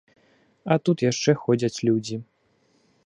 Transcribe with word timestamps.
А 0.71 0.77
тут 0.87 0.97
яшчэ 1.11 1.31
ходзяць 1.43 1.83
людзі. 1.91 2.17